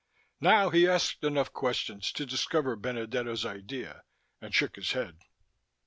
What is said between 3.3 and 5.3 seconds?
idea, and shook his head.